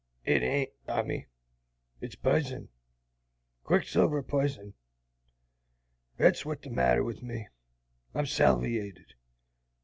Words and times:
It 0.25 0.41
ain't, 0.41 0.71
Tommy. 0.87 1.27
It's 1.99 2.15
pizen, 2.15 2.69
quicksilver 3.63 4.23
pizen. 4.23 4.73
That's 6.17 6.43
what's 6.43 6.63
the 6.63 6.71
matter 6.71 7.03
with 7.03 7.21
me. 7.21 7.47
I'm 8.15 8.25
salviated! 8.25 9.13